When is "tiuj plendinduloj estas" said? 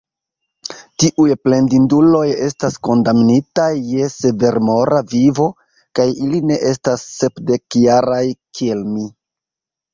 1.01-2.79